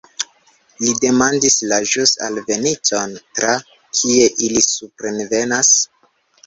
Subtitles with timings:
[0.85, 3.55] Li demandis la ĵus alveninton: "Tra
[4.01, 5.75] kie ili suprenvenas?"